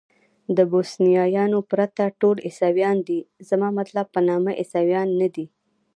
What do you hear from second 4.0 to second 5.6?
په نامه عیسویان نه دي.